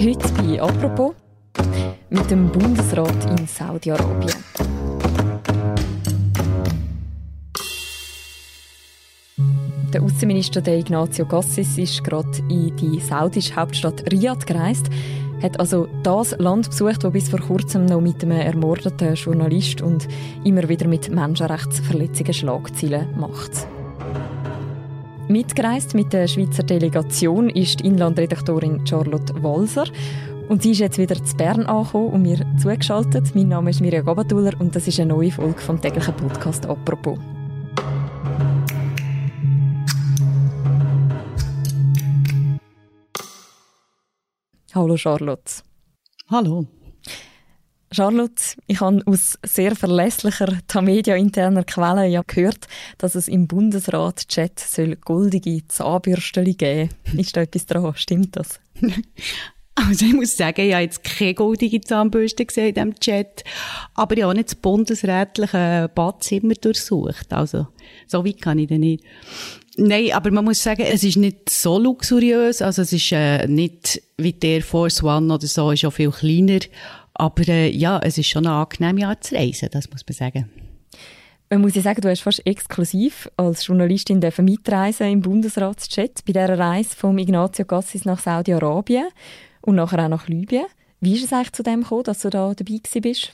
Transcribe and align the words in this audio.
Heute 0.00 0.32
bei 0.34 0.62
«Apropos» 0.62 1.12
mit 2.08 2.30
dem 2.30 2.48
Bundesrat 2.52 3.24
in 3.36 3.48
Saudi-Arabien. 3.48 4.32
Der 9.92 10.00
Außenminister 10.00 10.64
Ignazio 10.68 11.26
Gassis 11.26 11.76
ist 11.78 12.04
gerade 12.04 12.30
in 12.48 12.76
die 12.76 13.00
saudische 13.00 13.56
Hauptstadt 13.56 14.04
Riyadh 14.12 14.46
gereist, 14.46 14.86
hat 15.42 15.58
also 15.58 15.88
das 16.04 16.30
Land 16.38 16.70
besucht, 16.70 17.02
das 17.02 17.12
bis 17.12 17.28
vor 17.28 17.40
kurzem 17.40 17.86
noch 17.86 18.00
mit 18.00 18.22
einem 18.22 18.38
ermordeten 18.38 19.14
Journalist 19.14 19.82
und 19.82 20.06
immer 20.44 20.68
wieder 20.68 20.86
mit 20.86 21.10
Menschenrechtsverletzungen 21.10 22.34
Schlagzeilen 22.34 23.18
macht. 23.18 23.66
Mitgereist 25.30 25.94
mit 25.94 26.14
der 26.14 26.26
Schweizer 26.26 26.62
Delegation 26.62 27.50
ist 27.50 27.80
die 27.80 27.86
Inlandredaktorin 27.88 28.86
Charlotte 28.86 29.42
Walser. 29.42 29.84
Und 30.48 30.62
sie 30.62 30.70
ist 30.70 30.78
jetzt 30.78 30.96
wieder 30.96 31.22
zu 31.22 31.36
Bern 31.36 31.66
angekommen 31.66 32.08
und 32.14 32.22
mir 32.22 32.46
zugeschaltet. 32.56 33.34
Mein 33.34 33.48
Name 33.48 33.68
ist 33.68 33.82
Mirja 33.82 34.00
Gabatuller 34.00 34.58
und 34.58 34.74
das 34.74 34.88
ist 34.88 34.98
eine 34.98 35.12
neue 35.12 35.30
Folge 35.30 35.60
vom 35.60 35.78
täglichen 35.78 36.16
Podcast 36.16 36.64
«Apropos». 36.64 37.18
Hallo 44.74 44.96
Charlotte. 44.96 45.62
Hallo. 46.30 46.66
Charlotte, 47.90 48.42
ich 48.66 48.80
habe 48.80 49.02
aus 49.06 49.38
sehr 49.44 49.74
verlässlicher 49.74 50.58
Tamedia-interner 50.66 51.64
Quelle 51.64 52.06
ja 52.06 52.22
gehört, 52.26 52.68
dass 52.98 53.14
es 53.14 53.28
im 53.28 53.46
Bundesrat-Chat 53.46 54.62
goldige 55.04 55.66
Zahnbürsten 55.68 56.44
geben 56.56 56.90
soll. 57.06 57.20
Ist 57.20 57.36
da 57.36 57.42
etwas 57.42 57.66
dran? 57.66 57.94
Stimmt 57.96 58.36
das? 58.36 58.60
Also 59.86 60.06
ich 60.06 60.12
muss 60.12 60.36
sagen, 60.36 60.66
ich 60.66 60.72
habe 60.72 60.82
jetzt 60.82 61.04
keine 61.04 61.34
goldige 61.34 61.80
Zahnbürste 61.80 62.44
gesehen 62.44 62.70
in 62.70 62.74
diesem 62.74 62.94
Chat, 62.98 63.44
aber 63.94 64.16
ich 64.16 64.22
habe 64.24 64.32
auch 64.32 64.34
nicht 64.34 64.48
das 64.48 64.56
bundesrätliche 64.56 65.88
Badzimmer 65.94 66.54
durchsucht. 66.54 67.32
Also 67.32 67.68
so 68.08 68.24
weit 68.24 68.40
kann 68.40 68.58
ich 68.58 68.66
denn 68.66 68.80
nicht. 68.80 69.04
Nein, 69.76 70.10
aber 70.12 70.32
man 70.32 70.44
muss 70.44 70.60
sagen, 70.60 70.82
es 70.82 71.04
ist 71.04 71.16
nicht 71.16 71.48
so 71.48 71.78
luxuriös. 71.78 72.60
Also 72.60 72.82
es 72.82 72.92
ist 72.92 73.12
äh, 73.12 73.46
nicht 73.46 74.02
wie 74.16 74.32
der 74.32 74.62
Force 74.62 75.04
One 75.04 75.32
oder 75.32 75.46
so, 75.46 75.70
ist 75.70 75.84
auch 75.84 75.92
viel 75.92 76.10
kleiner. 76.10 76.58
Aber 77.18 77.46
äh, 77.48 77.68
ja, 77.68 77.98
es 77.98 78.16
ist 78.16 78.28
schon 78.28 78.46
eine 78.46 78.54
angenehme 78.54 79.08
Art 79.08 79.24
zu 79.24 79.34
reisen, 79.34 79.68
das 79.72 79.90
muss 79.90 80.04
man 80.08 80.14
sagen. 80.14 80.50
Man 81.50 81.62
muss 81.62 81.74
ja 81.74 81.82
sagen, 81.82 82.00
du 82.00 82.10
hast 82.10 82.20
fast 82.20 82.46
exklusiv 82.46 83.28
als 83.36 83.66
Journalistin 83.66 84.20
mitreisen 84.38 85.10
im 85.10 85.22
Bundesratschat 85.22 86.24
bei 86.26 86.32
dieser 86.32 86.58
Reise 86.58 86.94
von 86.94 87.18
Ignazio 87.18 87.64
Gassis 87.64 88.04
nach 88.04 88.20
Saudi-Arabien 88.20 89.08
und 89.62 89.76
nachher 89.76 90.04
auch 90.04 90.08
nach 90.08 90.28
Libyen. 90.28 90.66
Wie 91.00 91.14
ist 91.14 91.24
es 91.24 91.32
eigentlich 91.32 91.52
zu 91.52 91.62
dem 91.62 91.82
gekommen, 91.82 92.04
dass 92.04 92.20
du 92.20 92.30
da 92.30 92.54
dabei 92.54 92.80
bist? 93.00 93.32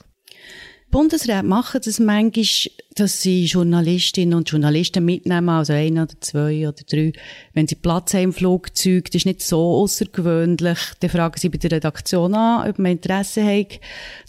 Bundesräte 0.95 1.43
machen 1.43 1.81
das 1.85 1.99
manchmal, 1.99 2.71
dass 2.95 3.21
sie 3.21 3.47
Journalistinnen 3.47 4.39
und 4.39 4.49
Journalisten 4.49 5.05
mitnehmen, 5.05 5.49
also 5.49 5.73
ein 5.73 5.99
oder 5.99 6.15
zwei 6.21 6.69
oder 6.69 6.85
drei. 6.89 7.13
Wenn 7.53 7.67
sie 7.67 7.75
Platz 7.75 8.15
haben 8.15 8.23
im 8.23 8.33
Flugzeug, 8.33 9.07
das 9.07 9.17
ist 9.17 9.27
nicht 9.27 9.43
so 9.43 9.59
außergewöhnlich, 9.59 10.79
dann 11.01 11.11
fragen 11.11 11.35
sie 11.37 11.49
bei 11.49 11.59
der 11.59 11.73
Redaktion 11.73 12.35
an, 12.35 12.71
ob 12.71 12.79
man 12.79 12.93
Interesse 12.93 13.45
hat. 13.45 13.81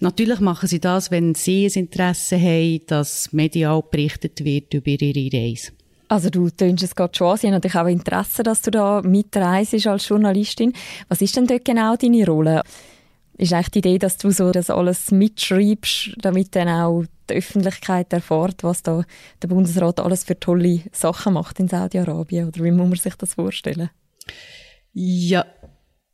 Natürlich 0.02 0.40
machen 0.40 0.68
sie 0.68 0.80
das, 0.80 1.12
wenn 1.12 1.36
sie 1.36 1.68
ein 1.68 1.82
Interesse 1.82 2.36
haben, 2.36 2.82
dass 2.88 3.32
medial 3.32 3.84
berichtet 3.92 4.44
wird 4.44 4.74
über 4.74 4.88
ihre 4.88 5.38
Reise. 5.38 5.72
Also 6.08 6.32
du 6.32 6.50
tönst 6.50 6.84
es 6.84 6.96
gerade 6.96 7.16
schon 7.16 7.28
an, 7.28 7.38
sie 7.38 7.46
haben 7.46 7.54
natürlich 7.54 7.78
auch 7.78 7.86
Interesse, 7.86 8.42
dass 8.42 8.64
du 8.64 8.72
da 8.72 9.04
mitreist 9.04 9.86
als 9.86 10.08
Journalistin. 10.10 10.74
Was 11.10 11.22
ist 11.22 11.36
denn 11.36 11.46
dort 11.46 11.64
genau 11.64 11.96
deine 11.96 12.26
Rolle? 12.26 12.64
Ist 13.38 13.54
eigentlich 13.54 13.70
die 13.70 13.80
Idee, 13.80 14.00
dass 14.00 14.18
du 14.18 14.32
so 14.32 14.52
das 14.52 14.70
alles 14.70 15.12
mitschreibst, 15.12 16.12
damit 16.18 16.56
dann 16.56 16.70
auch 16.70 17.04
die 17.30 17.36
Öffentlichkeit 17.36 18.14
erfährt, 18.14 18.64
was 18.64 18.84
da 18.84 19.04
der 19.42 19.48
Bundesrat 19.48 20.00
alles 20.00 20.24
für 20.24 20.40
tolle 20.40 20.82
Sachen 20.92 21.34
macht 21.34 21.60
in 21.60 21.68
Saudi-Arabien? 21.68 22.48
Oder 22.48 22.64
wie 22.64 22.72
muss 22.72 22.90
man 22.90 22.98
sich 22.98 23.16
das 23.16 23.34
vorstellen? 23.34 23.90
Ja, 24.94 25.46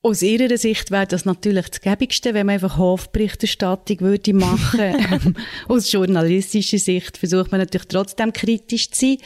aus 0.04 0.24
ihrer 0.24 0.58
Sicht 0.58 0.90
wäre 0.90 1.06
das 1.06 1.26
natürlich 1.26 1.70
das 1.70 1.82
Gäbigste, 1.82 2.34
wenn 2.34 2.48
man 2.48 2.56
einfach 2.56 2.78
Hofberichterstattung 2.78 4.00
würde 4.00 4.34
machen. 4.34 5.36
aus 5.68 5.92
journalistischer 5.92 6.80
Sicht 6.80 7.18
versucht 7.18 7.52
man 7.52 7.60
natürlich 7.60 7.88
trotzdem 7.88 8.34
kritisch 8.34 8.90
zu 8.90 9.06
sein. 9.06 9.18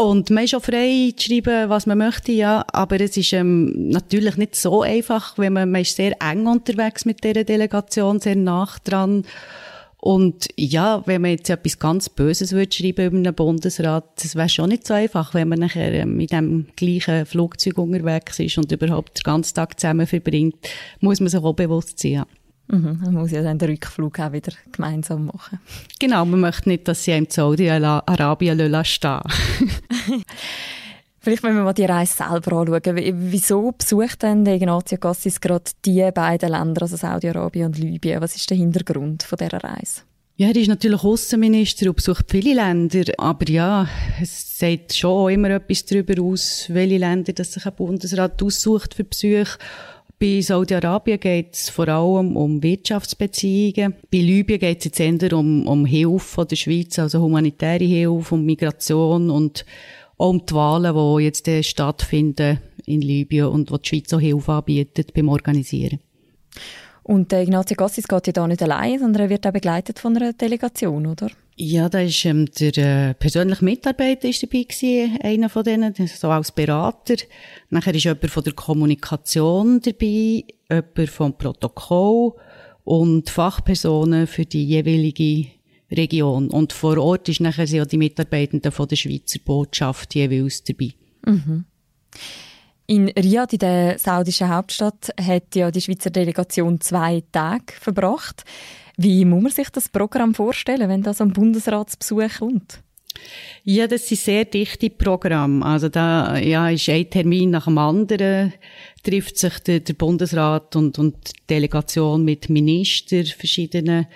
Und 0.00 0.30
man 0.30 0.44
ist 0.44 0.54
auch 0.54 0.62
frei 0.62 1.12
zu 1.16 1.26
schreiben, 1.26 1.68
was 1.70 1.86
man 1.86 1.98
möchte, 1.98 2.30
ja. 2.30 2.64
Aber 2.72 3.00
es 3.00 3.16
ist 3.16 3.32
ähm, 3.32 3.88
natürlich 3.88 4.36
nicht 4.36 4.54
so 4.54 4.82
einfach, 4.82 5.36
wenn 5.38 5.52
man, 5.52 5.72
man 5.72 5.80
ist 5.80 5.96
sehr 5.96 6.12
eng 6.22 6.46
unterwegs 6.46 7.04
mit 7.04 7.24
dieser 7.24 7.42
Delegation, 7.42 8.20
sehr 8.20 8.36
nach 8.36 8.78
dran. 8.78 9.24
Und 10.00 10.46
ja, 10.56 11.02
wenn 11.06 11.22
man 11.22 11.32
jetzt 11.32 11.50
etwas 11.50 11.80
ganz 11.80 12.08
Böses 12.08 12.52
würde 12.52 12.72
schreiben 12.72 13.06
über 13.06 13.16
einen 13.16 13.34
Bundesrat, 13.34 14.22
das 14.22 14.36
wäre 14.36 14.48
schon 14.48 14.68
nicht 14.68 14.86
so 14.86 14.94
einfach, 14.94 15.34
wenn 15.34 15.48
man 15.48 15.58
nachher 15.58 15.92
ähm, 15.92 16.16
mit 16.16 16.30
dem 16.30 16.68
gleichen 16.76 17.26
Flugzeug 17.26 17.78
unterwegs 17.78 18.38
ist 18.38 18.56
und 18.56 18.70
überhaupt 18.70 19.18
den 19.18 19.24
ganzen 19.24 19.56
Tag 19.56 19.80
zusammen 19.80 20.06
verbringt, 20.06 20.54
muss 21.00 21.18
man 21.18 21.28
sich 21.28 21.42
auch 21.42 21.54
bewusst 21.54 21.98
sein, 21.98 22.12
ja. 22.12 22.26
Mhm, 22.68 23.00
man 23.02 23.14
muss 23.14 23.30
ja 23.30 23.42
dann 23.42 23.58
den 23.58 23.70
Rückflug 23.70 24.20
auch 24.20 24.32
wieder 24.32 24.52
gemeinsam 24.72 25.26
machen. 25.26 25.58
Genau, 25.98 26.24
man 26.24 26.40
möchte 26.40 26.68
nicht, 26.68 26.86
dass 26.86 27.02
sie 27.02 27.12
im 27.12 27.26
Saudi-Arabien 27.28 28.84
stehen 28.84 29.20
Vielleicht 31.20 31.42
wenn 31.42 31.56
wir 31.56 31.62
mal 31.62 31.72
die 31.72 31.84
Reise 31.84 32.14
selber 32.16 32.58
anschauen. 32.58 32.94
Wieso 33.30 33.72
besucht 33.72 34.22
denn 34.22 34.44
der 34.44 34.54
Ignazio 34.54 34.98
Cassis 34.98 35.40
gerade 35.40 35.70
die 35.84 36.10
beiden 36.12 36.50
Länder, 36.50 36.82
also 36.82 36.96
Saudi-Arabien 36.96 37.66
und 37.66 37.78
Libyen? 37.78 38.20
Was 38.20 38.36
ist 38.36 38.48
der 38.48 38.56
Hintergrund 38.56 39.24
von 39.24 39.36
dieser 39.36 39.62
Reise? 39.62 40.02
Ja, 40.36 40.46
er 40.48 40.56
ist 40.56 40.68
natürlich 40.68 41.02
Außenminister 41.02 41.88
und 41.88 41.96
besucht 41.96 42.26
viele 42.30 42.54
Länder, 42.54 43.12
aber 43.18 43.48
ja, 43.50 43.88
es 44.22 44.56
sagt 44.56 44.94
schon 44.94 45.32
immer 45.32 45.50
etwas 45.50 45.84
darüber 45.84 46.22
aus, 46.22 46.66
welche 46.68 46.98
Länder 46.98 47.32
das 47.32 47.54
sich 47.54 47.66
ein 47.66 47.74
Bundesrat 47.74 48.40
aussucht 48.40 48.94
für 48.94 49.02
Besuche. 49.02 49.58
Bei 50.20 50.40
Saudi-Arabien 50.40 51.20
geht 51.20 51.54
es 51.54 51.70
vor 51.70 51.86
allem 51.86 52.36
um 52.36 52.60
Wirtschaftsbeziehungen. 52.60 53.94
Bei 54.10 54.18
Libyen 54.18 54.58
geht 54.58 54.78
es 54.78 54.84
jetzt 54.86 54.98
eher 54.98 55.32
um, 55.32 55.64
um 55.64 55.86
Hilfe 55.86 56.18
von 56.18 56.48
der 56.48 56.56
Schweiz, 56.56 56.98
also 56.98 57.20
humanitäre 57.20 57.84
Hilfe, 57.84 58.34
um 58.34 58.44
Migration 58.44 59.30
und 59.30 59.64
auch 60.16 60.30
um 60.30 60.44
die 60.44 60.54
Wahlen, 60.54 60.94
die 60.94 61.24
jetzt 61.24 61.48
stattfinden 61.66 62.58
in 62.84 63.00
Libyen 63.00 63.46
und 63.46 63.70
wo 63.70 63.76
die 63.76 63.88
Schweiz 63.88 64.12
auch 64.12 64.18
Hilfe 64.18 64.52
anbietet 64.54 65.14
beim 65.14 65.28
Organisieren. 65.28 66.00
Und 67.04 67.30
der 67.30 67.42
Ignazio 67.42 67.76
Gassis 67.76 68.08
geht 68.08 68.26
ja 68.26 68.32
da 68.32 68.48
nicht 68.48 68.62
allein, 68.62 68.98
sondern 68.98 69.22
er 69.22 69.30
wird 69.30 69.46
auch 69.46 69.52
begleitet 69.52 70.00
von 70.00 70.16
einer 70.16 70.32
Delegation, 70.32 71.06
oder? 71.06 71.30
Ja, 71.60 71.88
da 71.88 72.00
ist 72.00 72.24
ähm, 72.24 72.46
der 72.46 72.76
äh, 72.78 73.14
persönliche 73.14 73.64
Mitarbeiter 73.64 74.28
ist 74.28 74.40
dabei 74.44 74.62
gewesen, 74.62 75.18
einer 75.20 75.48
von 75.48 75.64
denen, 75.64 75.92
so 75.92 76.30
als 76.30 76.52
Berater. 76.52 77.16
Nachher 77.68 77.96
ist 77.96 78.04
jemand 78.04 78.30
von 78.30 78.44
der 78.44 78.52
Kommunikation 78.52 79.80
dabei, 79.80 80.44
jemand 80.70 81.10
vom 81.10 81.36
Protokoll 81.36 82.34
und 82.84 83.28
Fachpersonen 83.28 84.28
für 84.28 84.44
die 84.44 84.66
jeweilige 84.66 85.48
Region. 85.90 86.48
Und 86.48 86.72
vor 86.72 86.96
Ort 86.96 87.28
ist 87.28 87.40
nachher 87.40 87.66
sind 87.66 87.80
auch 87.80 87.86
die 87.86 87.98
Mitarbeitenden 87.98 88.70
von 88.70 88.86
der 88.86 88.96
Schweizer 88.96 89.40
Botschaft 89.44 90.14
jeweils 90.14 90.62
dabei. 90.62 90.92
Mhm. 91.26 91.64
In 92.90 93.10
Riyadh, 93.10 93.52
in 93.52 93.58
der 93.58 93.98
saudischen 93.98 94.48
Hauptstadt, 94.48 95.10
hat 95.20 95.54
ja 95.54 95.70
die 95.70 95.82
Schweizer 95.82 96.08
Delegation 96.08 96.80
zwei 96.80 97.22
Tage 97.32 97.74
verbracht. 97.78 98.44
Wie 98.96 99.26
muss 99.26 99.42
man 99.42 99.52
sich 99.52 99.68
das 99.68 99.90
Programm 99.90 100.34
vorstellen, 100.34 100.88
wenn 100.88 101.02
da 101.02 101.12
so 101.12 101.24
ein 101.24 101.34
Bundesratsbesuch 101.34 102.38
kommt? 102.38 102.82
Ja, 103.64 103.86
das 103.86 104.08
sind 104.08 104.20
sehr 104.20 104.44
dichte 104.44 104.88
Programme. 104.88 105.64
Also 105.64 105.88
da 105.88 106.38
ja, 106.38 106.70
ist 106.70 106.88
ein 106.88 107.10
Termin 107.10 107.50
nach 107.50 107.66
dem 107.66 107.78
anderen, 107.78 108.54
trifft 109.02 109.38
sich 109.38 109.58
der, 109.60 109.80
der 109.80 109.94
Bundesrat 109.94 110.74
und, 110.74 110.98
und 110.98 111.14
die 111.28 111.46
Delegation 111.54 112.24
mit 112.24 112.48
Ministern 112.48 113.26
verschiedenen 113.26 114.06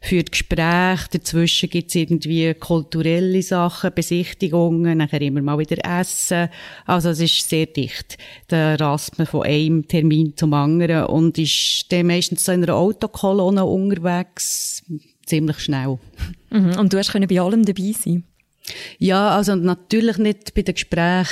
führt 0.00 0.30
Gespräche, 0.30 1.08
dazwischen 1.12 1.68
gibt's 1.68 1.94
irgendwie 1.94 2.54
kulturelle 2.54 3.42
Sachen, 3.42 3.92
Besichtigungen, 3.94 4.98
nachher 4.98 5.20
immer 5.20 5.42
mal 5.42 5.58
wieder 5.58 5.84
Essen. 6.00 6.48
Also 6.84 7.10
es 7.10 7.20
ist 7.20 7.48
sehr 7.48 7.66
dicht. 7.66 8.16
Da 8.48 8.76
rast 8.76 9.18
man 9.18 9.26
von 9.26 9.42
einem 9.42 9.86
Termin 9.88 10.36
zum 10.36 10.54
anderen 10.54 11.06
und 11.06 11.38
ist 11.38 11.86
dann 11.90 12.06
meistens 12.06 12.44
so 12.44 12.52
in 12.52 12.62
einer 12.62 12.74
Autokolonne 12.74 13.64
unterwegs, 13.64 14.84
ziemlich 15.26 15.58
schnell. 15.58 15.98
Mhm. 16.50 16.78
Und 16.78 16.92
du 16.92 16.98
hast 16.98 17.12
bei 17.12 17.40
allem 17.40 17.64
dabei 17.64 17.92
sein? 17.92 18.24
Ja, 18.98 19.30
also 19.30 19.54
natürlich 19.54 20.18
nicht 20.18 20.54
bei 20.54 20.62
den 20.62 20.74
Gesprächen, 20.74 21.28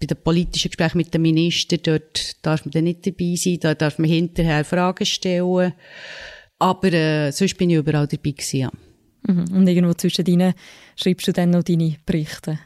bei 0.00 0.06
den 0.06 0.16
politischen 0.22 0.70
Gesprächen 0.70 0.98
mit 0.98 1.14
den 1.14 1.22
Ministern, 1.22 1.78
dort 1.82 2.44
darf 2.44 2.64
man 2.64 2.72
dann 2.72 2.84
nicht 2.84 3.06
dabei 3.06 3.34
sein, 3.36 3.58
da 3.60 3.74
darf 3.74 3.98
man 3.98 4.10
hinterher 4.10 4.64
Fragen 4.64 5.06
stellen. 5.06 5.74
Aber 6.58 6.92
äh, 6.92 7.30
sonst 7.30 7.56
bin 7.56 7.70
ich 7.70 7.76
überall 7.76 8.06
dabei 8.06 8.30
gewesen, 8.30 8.56
ja. 8.56 8.70
Mhm. 9.26 9.56
Und 9.56 9.68
irgendwo 9.68 9.94
zwischen 9.94 10.24
deinen 10.24 10.54
schreibst 10.96 11.28
du 11.28 11.32
dann 11.32 11.50
noch 11.50 11.62
deine 11.62 11.96
Berichte? 12.04 12.58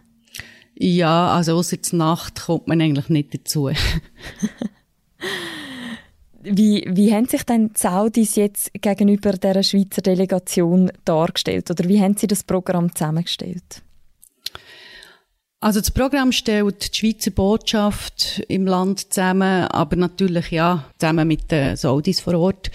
Ja, 0.79 1.35
also 1.35 1.57
außer 1.57 1.81
zur 1.83 1.99
Nacht 1.99 2.43
kommt 2.43 2.69
man 2.69 2.81
eigentlich 2.81 3.09
nicht 3.09 3.35
dazu. 3.35 3.71
Wie, 6.49 6.85
wie 6.89 7.13
haben 7.13 7.27
sich 7.27 7.43
denn 7.43 7.71
die 7.71 7.79
Saudis 7.79 8.37
jetzt 8.37 8.71
gegenüber 8.75 9.33
der 9.33 9.65
Schweizer 9.65 10.01
Delegation 10.01 10.93
dargestellt? 11.05 11.69
Oder 11.73 11.89
wie 11.89 12.01
haben 12.01 12.17
sie 12.17 12.29
das 12.29 12.45
Programm 12.45 12.95
zusammengestellt? 12.95 13.83
Also 15.67 15.81
das 15.81 15.91
Programm 15.91 16.31
stellt 16.31 16.95
die 16.95 16.97
Schweizer 16.97 17.33
Botschaft 17.33 18.41
im 18.47 18.69
Land 18.69 19.13
zusammen, 19.13 19.67
aber 19.67 19.97
natürlich 19.97 20.53
ja 20.53 20.85
zusammen 20.97 21.27
mit 21.27 21.51
den 21.51 21.75
Saudis 21.75 22.21
vor 22.21 22.35
Ort. 22.35 22.71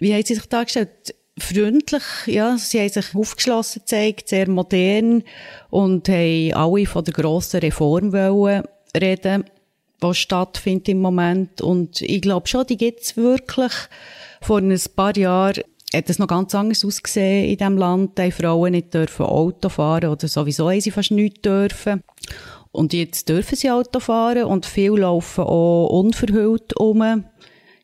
Wie 0.00 0.12
haben 0.12 0.24
sie 0.24 0.34
sich 0.34 0.46
dargestellt? 0.46 1.14
Freundlich, 1.38 2.02
ja, 2.26 2.58
sie 2.58 2.80
haben 2.80 2.88
sich 2.88 3.14
aufgeschlossen 3.14 3.82
gezeigt, 3.82 4.28
sehr 4.28 4.50
modern 4.50 5.22
und 5.70 6.08
haben 6.08 6.52
alle 6.54 6.84
von 6.86 7.04
der 7.04 7.14
grossen 7.14 7.60
Reform 7.60 8.12
reden, 8.12 9.44
die 10.02 10.14
stattfindet 10.14 10.88
im 10.88 11.00
Moment. 11.00 11.60
Und 11.60 12.02
ich 12.02 12.22
glaube 12.22 12.48
schon, 12.48 12.66
die 12.66 12.76
gibt's 12.76 13.16
wirklich. 13.16 13.72
Vor 14.40 14.58
ein 14.58 14.76
paar 14.96 15.16
Jahren 15.16 15.62
hat 15.94 16.10
es 16.10 16.18
noch 16.18 16.26
ganz 16.26 16.54
anders 16.54 16.84
ausgesehen 16.84 17.50
in 17.50 17.56
diesem 17.56 17.76
Land. 17.76 18.18
Die 18.18 18.30
Frauen 18.30 18.72
nicht 18.72 18.94
dürfen 18.94 19.26
Auto 19.26 19.68
fahren 19.68 20.10
oder 20.10 20.28
sowieso 20.28 20.70
haben 20.70 20.80
sie 20.80 20.90
fast 20.90 21.10
nichts 21.10 21.42
dürfen. 21.42 22.02
Und 22.70 22.92
jetzt 22.92 23.28
dürfen 23.28 23.56
sie 23.56 23.70
Auto 23.70 24.00
fahren 24.00 24.44
und 24.44 24.64
viele 24.64 25.02
laufen 25.02 25.44
auch 25.44 25.88
unverhüllt 25.88 26.74
um. 26.78 27.24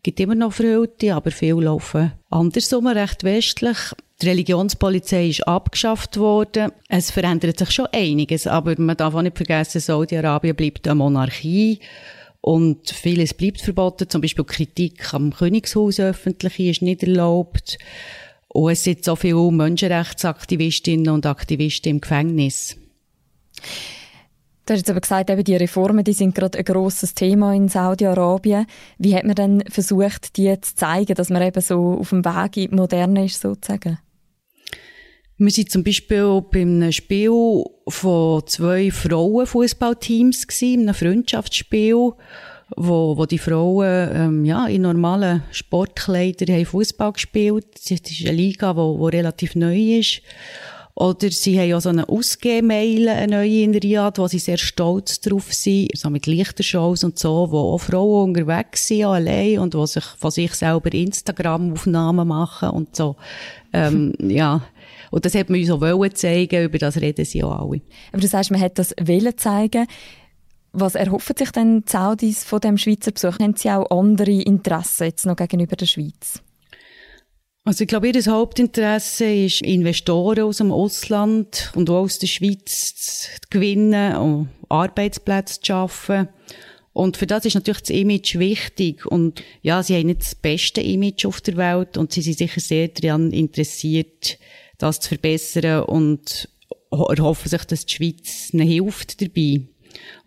Gibt 0.02 0.20
immer 0.20 0.34
noch 0.34 0.52
Verhüllte, 0.52 1.14
aber 1.14 1.30
viele 1.30 1.62
laufen 1.62 2.12
andersrum, 2.30 2.86
recht 2.86 3.24
westlich. 3.24 3.76
Die 4.20 4.28
Religionspolizei 4.28 5.28
ist 5.28 5.46
abgeschafft 5.46 6.16
worden. 6.16 6.72
Es 6.88 7.10
verändert 7.10 7.58
sich 7.58 7.70
schon 7.70 7.86
einiges, 7.92 8.46
aber 8.46 8.74
man 8.78 8.96
darf 8.96 9.14
auch 9.14 9.22
nicht 9.22 9.36
vergessen, 9.36 9.80
Saudi-Arabien 9.80 10.56
bleibt 10.56 10.88
eine 10.88 10.96
Monarchie. 10.96 11.80
Und 12.40 12.90
vieles 12.90 13.34
bleibt 13.34 13.60
verboten, 13.60 14.08
zum 14.08 14.20
Beispiel 14.20 14.44
Kritik 14.44 15.12
am 15.12 15.32
Königshaus 15.32 16.00
öffentlich 16.00 16.58
ist 16.60 16.82
nicht 16.82 17.02
erlaubt. 17.02 17.78
Und 18.48 18.72
es 18.72 18.84
sind 18.84 19.04
so 19.04 19.16
viele 19.16 19.50
Menschenrechtsaktivistinnen 19.50 21.12
und 21.12 21.26
Aktivisten 21.26 21.90
im 21.90 22.00
Gefängnis. 22.00 22.76
Du 24.64 24.74
hast 24.74 24.80
jetzt 24.80 24.90
aber 24.90 25.00
gesagt, 25.00 25.30
eben 25.30 25.44
die 25.44 25.56
Reformen, 25.56 26.04
die 26.04 26.12
sind 26.12 26.34
gerade 26.34 26.58
ein 26.58 26.64
grosses 26.64 27.14
Thema 27.14 27.54
in 27.54 27.68
Saudi-Arabien. 27.68 28.66
Wie 28.98 29.16
hat 29.16 29.24
man 29.24 29.34
denn 29.34 29.64
versucht, 29.68 30.36
die 30.36 30.60
zu 30.60 30.74
zeigen, 30.74 31.14
dass 31.14 31.30
man 31.30 31.42
eben 31.42 31.62
so 31.62 31.98
auf 31.98 32.10
dem 32.10 32.24
Weg 32.24 32.56
in 32.58 32.70
die 32.70 32.76
Moderne 32.76 33.24
ist, 33.24 33.40
sozusagen? 33.40 33.98
Wir 35.40 35.52
sind 35.52 35.70
zum 35.70 35.84
Beispiel 35.84 36.42
bei 36.50 36.62
einem 36.62 36.90
Spiel 36.90 37.62
von 37.86 38.46
zwei 38.48 38.90
Frauenfußballteams 38.90 40.48
gewesen, 40.48 40.80
einem 40.80 40.94
Freundschaftsspiel, 40.94 42.12
wo, 42.76 43.16
wo 43.16 43.24
die 43.24 43.38
Frauen 43.38 44.10
ähm, 44.12 44.44
ja, 44.44 44.66
in 44.66 44.82
normalen 44.82 45.44
Sportkleidern 45.52 46.66
Fußball 46.66 47.12
gespielt. 47.12 47.66
Das 47.74 47.88
ist 47.88 48.26
eine 48.26 48.32
Liga, 48.32 48.72
die 48.72 48.78
wo, 48.78 48.98
wo 48.98 49.06
relativ 49.06 49.54
neu 49.54 49.98
ist. 50.00 50.22
Oder 50.96 51.30
sie 51.30 51.56
haben 51.60 51.74
auch 51.74 51.80
so 51.80 51.90
eine 51.90 52.08
Ausgehmeile, 52.08 53.12
eine 53.12 53.36
neue 53.36 53.62
in 53.62 53.72
Riyadh, 53.72 54.18
wo 54.18 54.26
sie 54.26 54.40
sehr 54.40 54.58
stolz 54.58 55.20
drauf 55.20 55.54
sind, 55.54 55.96
so 55.96 56.10
mit 56.10 56.26
Lichtershows 56.26 57.04
und 57.04 57.16
so, 57.16 57.52
wo 57.52 57.74
auch 57.74 57.78
Frauen 57.78 58.30
unterwegs 58.30 58.88
sind, 58.88 59.04
allein, 59.04 59.60
und 59.60 59.76
wo 59.76 59.86
sich 59.86 60.02
von 60.02 60.32
sich 60.32 60.52
selber 60.54 60.92
Instagram-Aufnahmen 60.92 62.26
machen 62.26 62.70
und 62.70 62.96
so. 62.96 63.14
Ähm, 63.72 64.12
ja. 64.18 64.62
Und 65.10 65.24
das 65.24 65.34
hat 65.34 65.50
man 65.50 65.60
uns 65.60 65.70
auch 65.70 65.80
wollen 65.80 66.14
zeigen, 66.14 66.64
über 66.64 66.78
das 66.78 67.00
reden 67.00 67.24
sie 67.24 67.42
auch 67.42 67.70
alle. 67.70 67.80
Aber 68.12 68.20
du 68.20 68.26
sagst, 68.26 68.50
man 68.50 68.60
hat 68.60 68.78
das 68.78 68.94
wollen 69.00 69.36
zeigen. 69.36 69.86
Was 70.72 70.94
erhoffen 70.94 71.36
sich 71.36 71.50
denn 71.50 71.84
die 71.84 71.90
Saudis 71.90 72.44
von 72.44 72.60
dem 72.60 72.76
Schweizer 72.76 73.10
Besuch? 73.10 73.38
Haben 73.40 73.56
sie 73.56 73.70
auch 73.70 73.90
andere 73.90 74.30
Interessen 74.30 75.04
jetzt 75.04 75.26
noch 75.26 75.36
gegenüber 75.36 75.76
der 75.76 75.86
Schweiz? 75.86 76.42
Also 77.64 77.82
ich 77.82 77.88
glaube, 77.88 78.08
ihr 78.08 78.24
Hauptinteresse 78.24 79.26
ist, 79.26 79.60
Investoren 79.60 80.44
aus 80.44 80.56
dem 80.56 80.72
Ausland 80.72 81.70
und 81.74 81.90
auch 81.90 82.00
aus 82.00 82.18
der 82.18 82.26
Schweiz 82.26 82.94
zu 82.94 83.28
gewinnen 83.50 84.16
und 84.16 84.48
Arbeitsplätze 84.70 85.60
zu 85.60 85.66
schaffen. 85.66 86.28
Und 86.94 87.16
für 87.16 87.26
das 87.26 87.44
ist 87.44 87.54
natürlich 87.54 87.82
das 87.82 87.90
Image 87.90 88.38
wichtig. 88.38 89.04
Und 89.06 89.44
ja, 89.60 89.82
sie 89.82 89.96
haben 89.96 90.06
nicht 90.06 90.22
das 90.22 90.34
beste 90.34 90.80
Image 90.80 91.26
auf 91.26 91.40
der 91.40 91.56
Welt 91.56 91.96
und 91.96 92.10
sie 92.10 92.22
sind 92.22 92.38
sicher 92.38 92.60
sehr 92.60 92.88
daran 92.88 93.32
interessiert, 93.32 94.38
das 94.78 95.00
zu 95.00 95.10
verbessern 95.10 95.82
und 95.84 96.48
erhoffen 96.90 97.48
sich, 97.48 97.64
dass 97.64 97.86
die 97.86 97.94
Schweiz 97.94 98.52
ihnen 98.52 98.66
hilft 98.66 99.20
dabei. 99.20 99.62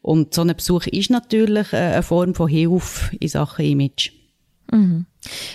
Und 0.01 0.33
so 0.33 0.41
ein 0.41 0.55
Besuch 0.55 0.87
ist 0.87 1.09
natürlich 1.09 1.73
eine 1.73 2.03
Form 2.03 2.35
von 2.35 2.47
Hilfe 2.47 3.15
in 3.17 3.27
Sachen 3.27 3.65
Image. 3.65 4.11
Mhm. 4.71 5.05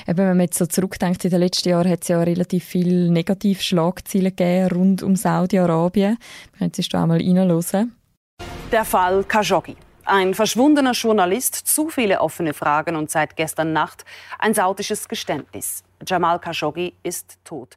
Eben, 0.07 0.19
wenn 0.19 0.37
man 0.37 0.41
jetzt 0.41 0.59
so 0.59 0.67
zurückdenkt, 0.67 1.25
in 1.25 1.31
den 1.31 1.41
letzten 1.41 1.71
Jahren 1.71 1.91
hat 1.91 2.03
es 2.03 2.09
ja 2.09 2.21
relativ 2.23 2.65
viele 2.65 3.11
Negativschlagzeilen 3.11 4.37
gegeben 4.37 4.69
rund 4.77 5.03
um 5.03 5.17
Saudi-Arabien. 5.17 6.19
Wir 6.53 6.59
können 6.59 6.73
es 6.77 6.89
da 6.89 7.07
mal 7.07 7.19
reinhören. 7.19 7.97
Der 8.71 8.85
Fall 8.85 9.25
Khashoggi. 9.25 9.77
Ein 10.05 10.35
verschwundener 10.35 10.93
Journalist, 10.93 11.55
zu 11.55 11.89
viele 11.89 12.21
offene 12.21 12.55
Fragen 12.55 12.95
und 12.95 13.11
seit 13.11 13.35
gestern 13.35 13.73
Nacht 13.73 14.05
ein 14.39 14.55
saudisches 14.55 15.09
Geständnis. 15.09 15.83
Jamal 16.07 16.39
Khashoggi 16.39 16.93
ist 17.03 17.39
tot. 17.43 17.77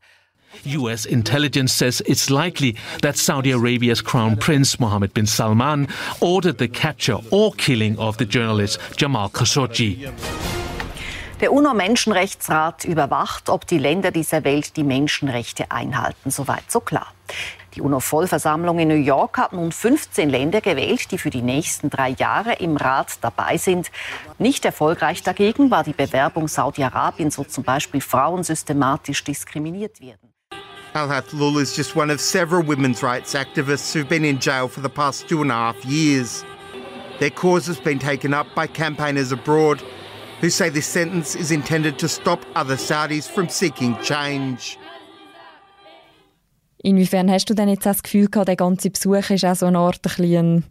US 0.66 1.06
intelligence 1.06 1.74
says 1.74 2.02
it's 2.06 2.30
likely 2.30 2.76
that 3.02 3.18
Saudi 3.18 3.52
Arabia's 3.52 4.02
Crown 4.02 4.38
Prince 4.38 4.80
Mohammed 4.80 5.14
bin 5.14 5.26
Salman 5.26 5.88
ordered 6.20 6.58
the 6.58 6.68
capture 6.68 7.18
or 7.32 7.54
killing 7.54 7.98
of 7.98 8.18
the 8.18 8.26
journalist 8.26 8.80
Jamal 8.98 9.30
Khashoggi. 9.30 10.12
Der 11.42 11.54
UNO-Menschenrechtsrat 11.54 12.84
überwacht, 12.84 13.50
ob 13.50 13.66
die 13.66 13.78
Länder 13.78 14.12
dieser 14.12 14.44
Welt 14.44 14.76
die 14.76 14.84
Menschenrechte 14.84 15.72
einhalten. 15.72 16.32
Soweit 16.32 16.70
so 16.70 16.82
klar. 16.82 17.08
Die 17.76 17.82
UNO-Vollversammlung 17.82 18.80
in 18.80 18.90
New 18.90 18.96
York 18.96 19.38
hat 19.38 19.54
nun 19.54 19.72
15 19.72 20.30
Länder 20.30 20.60
gewählt, 20.60 21.12
die 21.12 21.18
für 21.18 21.30
die 21.30 21.42
nächsten 21.42 21.90
drei 21.90 22.10
Jahre 22.10 22.54
im 22.56 22.76
Rat 22.76 23.20
dabei 23.22 23.56
sind. 23.56 23.90
Nicht 24.38 24.66
erfolgreich 24.66 25.24
dagegen 25.24 25.72
war 25.72 25.86
die 25.86 25.94
Bewerbung 25.94 26.50
Saudi-Arabiens, 26.50 27.38
wo 27.38 27.46
zum 27.46 27.64
Beispiel 27.64 28.02
Frauen 28.02 28.44
systematisch 28.44 29.24
diskriminiert 29.24 30.02
werden. 30.02 30.29
Al 30.96 31.24
Lul 31.34 31.60
is 31.60 31.76
just 31.76 31.96
one 31.96 32.10
of 32.10 32.20
several 32.20 32.64
women's 32.64 33.04
rights 33.04 33.36
activists 33.36 33.94
who've 33.94 34.10
been 34.10 34.26
in 34.26 34.40
jail 34.40 34.68
for 34.68 34.82
the 34.82 34.90
past 34.90 35.30
two 35.30 35.42
and 35.42 35.52
a 35.52 35.54
half 35.54 35.86
years. 35.86 36.44
Their 37.20 37.30
cause 37.30 37.68
has 37.68 37.80
been 37.80 38.00
taken 38.00 38.34
up 38.34 38.48
by 38.56 38.66
campaigners 38.66 39.32
abroad 39.32 39.84
who 40.42 40.50
say 40.50 40.70
this 40.70 40.88
sentence 40.88 41.36
is 41.36 41.52
intended 41.52 42.00
to 42.00 42.08
stop 42.08 42.44
other 42.56 42.76
Saudis 42.76 43.30
from 43.30 43.50
seeking 43.50 43.98
change. 44.02 44.78
Inwiefern 46.84 47.30
hast 47.30 47.50
du 47.50 47.54
denn 47.54 47.68
jetzt 47.68 47.86
das 47.86 48.02
Gefühl 48.02 48.30
gehabt, 48.30 48.48
der 48.48 48.56
ganze 48.56 48.90
Besuch 48.90 49.30
ist 49.30 49.44
auch 49.44 49.56
so 49.56 49.66
eine 49.66 49.78
Art, 49.78 49.98
ein 49.98 50.16
bisschen, 50.16 50.64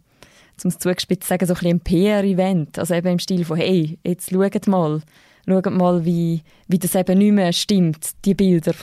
zum 0.57 0.71
zugespitzt 0.71 1.29
sagen, 1.29 1.45
so 1.45 1.53
ein, 1.53 1.67
ein 1.67 1.79
PR-Event? 1.79 2.79
Also 2.79 2.95
eben 2.95 3.07
im 3.09 3.19
Stil 3.19 3.45
von, 3.45 3.57
hey, 3.57 3.99
jetzt 4.03 4.31
schaut 4.31 4.67
mal, 4.67 5.01
schaut 5.49 5.71
mal, 5.71 6.05
wie, 6.05 6.43
wie 6.67 6.79
das 6.79 6.95
eben 6.95 7.17
nicht 7.17 7.33
mehr 7.33 7.53
stimmt, 7.53 8.25
die 8.25 8.33
Bilder. 8.33 8.73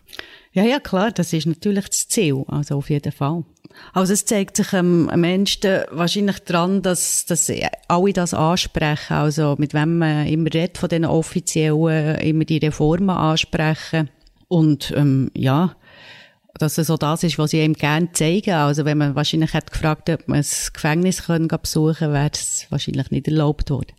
Ja, 0.52 0.64
ja, 0.64 0.80
klar, 0.80 1.11
das 1.12 1.32
ist 1.32 1.46
natürlich 1.46 1.88
das 1.88 2.08
Ziel, 2.08 2.44
also 2.49 2.76
auf 2.76 2.90
jeden 2.90 3.12
Fall. 3.12 3.44
Also 3.92 4.12
es 4.12 4.25
zeigt 4.25 4.56
sich 4.56 4.73
ähm, 4.73 5.08
am 5.11 5.25
Ende 5.25 5.87
wahrscheinlich 5.90 6.38
daran, 6.40 6.82
dass, 6.82 7.26
dass 7.26 7.52
alle 7.88 8.12
das 8.12 8.32
ansprechen, 8.32 9.14
also 9.14 9.56
mit 9.58 9.75
wem 9.75 9.99
man 9.99 10.26
immer 10.26 10.52
redet 10.52 10.78
von 10.78 10.88
den 10.88 11.04
Offiziellen, 11.04 12.16
immer 12.16 12.44
die 12.44 12.58
Reformen 12.58 13.11
ansprechen 13.11 14.08
und 14.49 14.92
ähm, 14.96 15.30
ja, 15.35 15.76
dass 16.58 16.78
es 16.78 16.87
so 16.87 16.96
das 16.96 17.23
ist, 17.23 17.38
was 17.38 17.50
sie 17.50 17.62
ihm 17.62 17.75
gerne 17.75 18.12
zeigen. 18.12 18.54
Also 18.54 18.85
wenn 18.85 18.99
man 18.99 19.14
wahrscheinlich 19.14 19.52
hätte 19.52 19.73
gefragt, 19.73 20.08
ob 20.08 20.26
man 20.28 20.38
das 20.38 20.73
Gefängnis 20.73 21.25
können 21.25 21.49
besuchen 21.49 21.96
können, 21.96 22.14
wäre 22.14 22.30
es 22.32 22.66
wahrscheinlich 22.70 23.11
nicht 23.11 23.28
erlaubt 23.28 23.70
worden. 23.70 23.92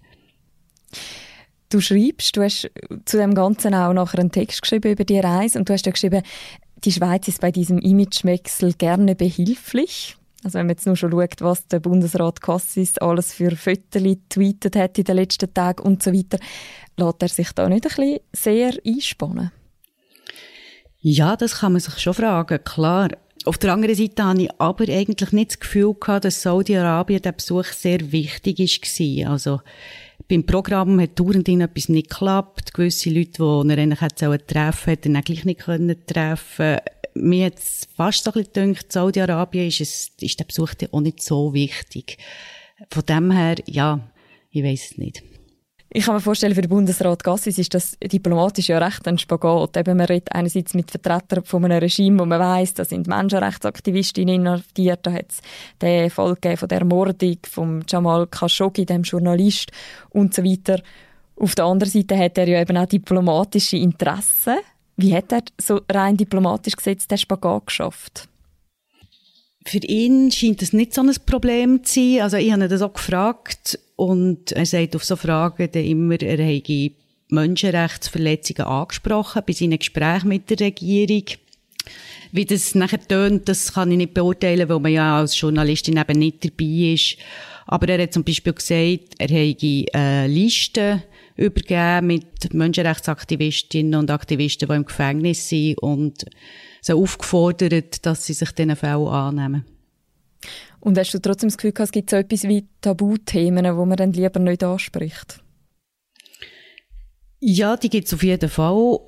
Du 1.70 1.82
schreibst, 1.82 2.36
du 2.38 2.44
hast 2.44 2.70
zu 3.06 3.18
dem 3.18 3.36
Ganzen 3.36 3.74
auch 3.74 3.94
nachher 3.94 4.20
einen 4.20 4.32
Text 4.32 4.62
geschrieben 4.62 4.92
über 4.92 5.04
die 5.04 5.20
Reise 5.20 5.60
und 5.60 5.68
du 5.68 5.74
hast 5.74 5.86
ja 5.86 5.92
geschrieben, 5.92 6.24
die 6.84 6.92
Schweiz 6.92 7.28
ist 7.28 7.42
bei 7.42 7.52
diesem 7.52 7.80
Imagewechsel 7.80 8.74
gerne 8.74 9.16
behilflich. 9.16 10.16
Also 10.44 10.60
wenn 10.60 10.68
man 10.68 10.76
jetzt 10.76 10.86
nur 10.86 10.96
schon 10.96 11.12
schaut, 11.12 11.42
was 11.42 11.68
der 11.68 11.80
Bundesrat 11.80 12.42
Cassis 12.42 12.98
alles 13.00 13.34
für 13.34 13.56
Fotos 13.56 14.04
tweetet 14.30 14.76
hat 14.76 14.98
in 14.98 15.04
den 15.04 15.16
letzten 15.16 15.54
Tagen 15.54 15.84
und 15.84 16.04
so 16.04 16.14
weiter, 16.14 16.38
lässt 16.96 17.22
er 17.22 17.28
sich 17.28 17.52
da 17.52 17.68
nicht 17.68 17.86
ein 17.86 17.90
bisschen 17.90 18.20
sehr 18.32 18.74
einspannen? 18.86 19.52
Ja, 21.00 21.36
das 21.36 21.60
kann 21.60 21.74
man 21.74 21.82
sich 21.82 21.98
schon 22.00 22.14
fragen, 22.14 22.64
klar. 22.64 23.10
Auf 23.46 23.58
der 23.58 23.74
anderen 23.74 23.96
Seite 23.96 24.24
habe 24.24 24.42
ich 24.44 24.52
aber 24.60 24.84
eigentlich 24.90 25.32
nicht 25.32 25.52
das 25.52 25.60
Gefühl 25.60 25.96
dass 26.22 26.42
Saudi-Arabien 26.42 27.22
der 27.22 27.32
Besuch 27.32 27.66
sehr 27.66 28.12
wichtig 28.12 28.60
war. 28.60 29.32
Also, 29.32 29.62
beim 30.28 30.46
Programm 30.46 31.00
hat 31.00 31.20
dauernd 31.20 31.48
etwas 31.48 31.90
nicht 31.90 32.10
geklappt. 32.10 32.74
Gewisse 32.74 33.10
Leute, 33.10 33.32
die 33.32 33.70
er 33.70 33.78
eigentlich 33.78 34.02
hätte 34.02 34.46
treffen 34.46 34.90
hätte 34.90 35.14
er 35.14 35.22
gleich 35.22 35.46
nicht 35.46 35.62
können 35.62 36.06
treffen 36.06 36.78
Mir 37.14 37.46
hat 37.48 37.58
es 37.58 37.88
fast 37.96 38.24
so 38.24 38.32
ein 38.32 38.44
bisschen 38.44 38.74
gedacht, 38.74 38.92
Saudi-Arabien 38.92 39.68
ist, 39.68 39.82
es, 39.82 40.12
ist 40.20 40.40
der 40.40 40.46
Besuch 40.46 40.74
auch 40.92 41.02
nicht 41.02 41.22
so 41.22 41.54
wichtig. 41.54 42.18
Von 42.92 43.06
dem 43.06 43.32
her, 43.32 43.56
ja, 43.66 44.12
ich 44.52 44.64
weiß 44.64 44.92
es 44.92 44.98
nicht. 44.98 45.24
Ich 45.89 46.06
kann 46.06 46.15
mir 46.15 46.22
vorstellen, 46.22 46.53
für 46.53 46.62
den 46.62 46.70
Bundesrat 46.70 47.24
Gassis 47.24 47.58
ist 47.58 47.74
das 47.74 47.98
diplomatisch 48.03 48.67
ja 48.67 48.77
recht 48.77 49.08
ein 49.08 49.17
Spagat. 49.17 49.77
Eben, 49.77 49.98
man 49.98 50.06
redet 50.06 50.34
einerseits 50.34 50.74
mit 50.74 50.91
Vertretern 50.91 51.46
von 51.46 51.63
einem 51.63 51.79
Regime, 51.79 52.20
wo 52.20 52.25
man 52.25 52.39
weiß, 52.39 52.74
da 52.74 52.84
sind 52.84 53.08
Menschenrechtsaktivistinnen 53.08 54.36
inhaftiert, 54.36 55.00
da 55.03 55.13
hat 55.13 55.32
es 55.32 55.41
den 55.82 56.10
Fall 56.10 56.38
von 56.58 56.67
der 56.67 56.79
Ermordung 56.79 57.38
von 57.50 57.86
Jamal 57.88 58.27
Khashoggi, 58.27 58.86
dem 58.86 59.03
Journalist 59.03 59.72
und 60.10 60.34
so 60.34 60.44
weiter. 60.44 60.82
Auf 61.38 61.56
der 61.56 61.65
anderen 61.65 61.91
Seite 61.91 62.17
hat 62.17 62.38
er 62.38 62.48
ja 62.48 62.60
eben 62.60 62.75
auch 62.75 62.86
diplomatische 62.86 63.77
Interessen. 63.77 64.58
Wie 64.98 65.15
hat 65.15 65.32
er 65.32 65.44
so 65.62 65.79
rein 65.89 66.17
diplomatisch 66.17 66.75
gesetzt 66.75 67.12
den 67.12 67.17
Spagat 67.17 67.67
geschafft? 67.67 68.27
Für 69.65 69.79
ihn 69.79 70.32
scheint 70.32 70.62
das 70.62 70.74
nicht 70.74 70.94
so 70.94 71.01
ein 71.01 71.13
Problem 71.25 71.84
zu 71.84 71.94
sein. 71.94 72.22
Also 72.24 72.38
ich 72.38 72.51
habe 72.51 72.63
ihn 72.63 72.70
das 72.70 72.82
auch 72.82 72.94
gefragt 72.94 73.79
und 73.98 74.51
er 74.51 74.66
sagt 74.66 74.96
auf 74.96 75.04
so 75.04 75.16
Fragen 75.16 75.70
dann 75.72 75.84
immer, 75.84 76.22
er 76.22 76.38
habe 76.38 76.92
Menschenrechtsverletzungen 77.30 78.68
angesprochen 78.68 79.42
bei 79.46 79.54
seinen 79.54 79.80
Gesprächen 79.80 80.30
mit 80.30 80.50
der 80.50 80.60
Regierung. 80.60 81.24
Wie 82.32 82.46
das 82.46 82.75
nachher 82.75 83.06
tönt, 83.06 83.50
das 83.50 83.74
kann 83.74 83.92
ich 83.92 83.98
nicht 83.98 84.13
beurteilen, 84.13 84.70
weil 84.70 84.80
man 84.80 84.92
ja 84.92 85.18
als 85.18 85.39
Journalistin 85.39 85.98
eben 85.98 86.20
nicht 86.20 86.46
dabei 86.46 86.94
ist. 86.94 87.18
Aber 87.66 87.89
er 87.89 88.04
hat 88.04 88.13
zum 88.13 88.24
Beispiel 88.24 88.54
gesagt, 88.54 89.16
er 89.18 89.27
habe 89.27 89.86
eine 89.94 90.27
Liste 90.27 91.04
übergeben 91.36 92.08
mit 92.08 92.54
Menschenrechtsaktivistinnen 92.54 94.00
und 94.00 94.12
Aktivisten, 94.12 94.70
die 94.70 94.75
im 94.75 94.86
Gefängnis 94.86 95.50
sind 95.50 95.80
und 95.80 96.25
so 96.82 97.01
aufgefordert, 97.01 98.06
dass 98.06 98.27
sie 98.27 98.34
sich 98.34 98.51
diesen 98.51 98.75
Fällen 98.75 99.08
annehmen. 99.08 99.66
Und 100.88 100.98
hast 100.98 101.13
du 101.13 101.20
trotzdem 101.20 101.50
das 101.50 101.58
Gefühl, 101.58 101.74
es 101.77 101.91
gibt 101.91 102.10
so 102.10 102.15
etwas 102.15 102.44
wie 102.44 102.65
Tabuthemen, 102.79 103.65
die 103.65 103.72
man 103.72 103.98
dann 103.98 104.13
lieber 104.13 104.39
nicht 104.39 104.63
anspricht? 104.63 105.44
Ja, 107.41 107.75
die 107.75 107.89
gibt 107.89 108.08
es 108.08 108.13
auf 108.13 108.24
jeden 108.24 108.50
Fall. 108.50 109.00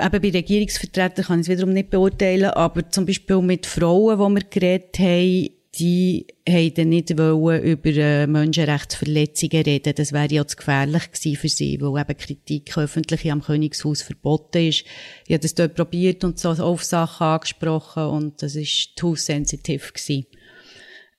Eben 0.00 0.20
bei 0.20 0.30
Regierungsvertretern 0.30 1.24
kann 1.24 1.38
ich 1.38 1.46
es 1.46 1.52
wiederum 1.52 1.74
nicht 1.74 1.90
beurteilen, 1.90 2.50
aber 2.50 2.90
zum 2.90 3.06
Beispiel 3.06 3.40
mit 3.40 3.66
Frauen, 3.66 4.18
die 4.18 4.40
wir 4.40 4.50
geredet 4.50 4.98
haben, 4.98 5.50
die 5.78 6.26
haben 6.48 6.88
nicht 6.88 7.16
wollen 7.16 7.62
über 7.62 7.90
äh, 7.90 8.26
Menschenrechtsverletzungen 8.26 9.62
reden. 9.62 9.94
Das 9.94 10.12
wäre 10.12 10.34
ja 10.34 10.44
zu 10.44 10.56
gefährlich 10.56 11.12
gewesen 11.12 11.36
für 11.36 11.48
sie, 11.48 11.80
weil 11.80 12.00
eben 12.02 12.18
Kritik 12.18 12.76
öffentlich 12.76 13.30
am 13.30 13.42
Königshaus 13.42 14.02
verboten 14.02 14.66
ist. 14.66 14.84
Ich 15.28 15.34
habe 15.34 15.38
das 15.38 15.54
dort 15.54 15.76
probiert 15.76 16.24
und 16.24 16.40
so 16.40 16.50
auf 16.50 16.82
Sachen 16.82 17.28
angesprochen 17.28 18.06
und 18.06 18.42
das 18.42 18.56
ist 18.56 18.96
too 18.96 19.14
sensitive 19.14 19.92
gewesen. 19.92 20.26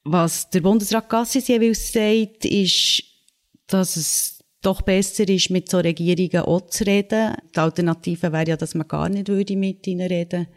Was 0.04 0.50
der 0.50 0.62
Bundesrat 0.62 1.10
Gassis 1.10 1.48
jeweils 1.48 1.94
sagt, 1.94 2.46
ist, 2.46 3.04
dass 3.68 3.96
es 3.96 4.44
doch 4.62 4.82
besser 4.82 5.28
ist, 5.28 5.50
mit 5.50 5.70
so 5.70 5.78
Regierungen 5.78 6.46
auch 6.46 6.68
zu 6.68 6.86
reden. 6.86 7.36
Die 7.56 7.60
Alternative 7.60 8.32
wäre 8.32 8.50
ja, 8.50 8.58
dass 8.58 8.76
man 8.76 8.88
gar 8.88 9.10
nicht 9.10 9.28
würde 9.28 9.56
mit 9.56 9.86
ihnen 9.88 10.08
reden 10.08 10.48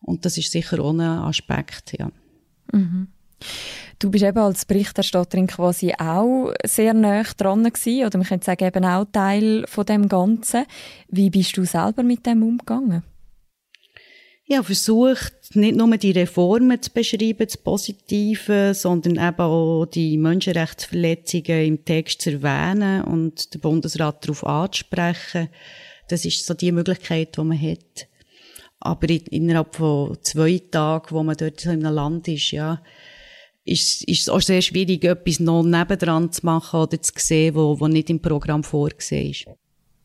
Und 0.00 0.24
das 0.24 0.38
ist 0.38 0.52
sicher 0.52 0.78
ein 0.78 1.00
Aspekt, 1.00 1.98
ja. 1.98 2.10
Mhm. 2.72 3.08
Du 3.98 4.10
bist 4.10 4.24
eben 4.24 4.38
als 4.38 4.66
Berichterstatterin 4.66 5.46
quasi 5.46 5.94
auch 5.98 6.52
sehr 6.64 6.92
nah 6.92 7.22
dran 7.22 7.64
gewesen, 7.64 8.04
oder 8.04 8.18
man 8.18 8.26
könnte 8.26 8.44
sagen, 8.44 8.64
eben 8.64 8.84
auch 8.84 9.06
Teil 9.10 9.64
von 9.66 9.86
dem 9.86 10.08
Ganzen. 10.08 10.64
Wie 11.08 11.30
bist 11.30 11.56
du 11.56 11.64
selber 11.64 12.02
mit 12.02 12.26
dem 12.26 12.42
umgegangen? 12.42 13.02
Habe 14.52 14.64
versucht, 14.64 15.56
nicht 15.56 15.76
nur 15.76 15.96
die 15.96 16.12
Reformen 16.12 16.80
zu 16.80 16.90
beschreiben, 16.90 17.46
das 17.46 17.56
Positive, 17.56 18.74
sondern 18.74 19.14
eben 19.14 19.40
auch 19.40 19.86
die 19.86 20.16
Menschenrechtsverletzungen 20.16 21.66
im 21.66 21.84
Text 21.84 22.22
zu 22.22 22.30
erwähnen 22.30 23.02
und 23.02 23.52
den 23.54 23.60
Bundesrat 23.60 24.24
darauf 24.24 24.46
anzusprechen. 24.46 25.48
Das 26.08 26.24
ist 26.24 26.46
so 26.46 26.54
die 26.54 26.70
Möglichkeit, 26.70 27.36
die 27.36 27.42
man 27.42 27.60
hat. 27.60 28.06
Aber 28.78 29.08
innerhalb 29.08 29.74
von 29.74 30.16
zwei 30.22 30.60
Tagen, 30.70 31.10
wo 31.10 31.24
man 31.24 31.36
dort 31.36 31.64
in 31.64 31.70
einem 31.72 31.94
Land 31.94 32.28
ist, 32.28 32.52
ja, 32.52 32.82
ist, 33.64 34.04
ist 34.04 34.22
es 34.22 34.28
auch 34.28 34.40
sehr 34.40 34.62
schwierig, 34.62 35.02
etwas 35.04 35.40
noch 35.40 35.64
nebendran 35.64 36.30
zu 36.30 36.46
machen 36.46 36.80
oder 36.80 37.02
zu 37.02 37.12
sehen, 37.16 37.56
wo, 37.56 37.80
wo 37.80 37.88
nicht 37.88 38.10
im 38.10 38.22
Programm 38.22 38.62
vorgesehen 38.62 39.30
ist. 39.30 39.46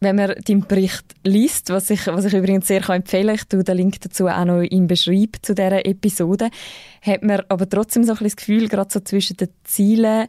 Wenn 0.04 0.16
man 0.16 0.34
deinen 0.48 0.66
Bericht 0.66 1.06
liest, 1.24 1.70
was 1.70 1.92
ich, 1.92 2.08
was 2.08 2.26
ich 2.26 2.34
übrigens 2.34 2.68
sehr 2.68 2.90
empfehlen 2.90 3.28
kann, 3.28 3.36
ich 3.36 3.44
tue 3.44 3.64
den 3.64 3.78
Link 3.78 4.02
dazu 4.02 4.28
auch 4.28 4.46
noch 4.46 4.64
im 4.64 4.88
Beschreib 4.88 5.38
zu 5.44 5.54
dieser 5.54 5.86
Episode, 5.86 6.50
hat 7.04 7.22
man 7.22 7.44
aber 7.50 7.70
trotzdem 7.70 8.04
so 8.04 8.14
ein 8.14 8.18
das 8.24 8.36
Gefühl, 8.36 8.68
gerade 8.68 8.92
so 8.92 9.00
zwischen 9.02 9.38
den 9.38 9.50
Zielen, 9.64 10.28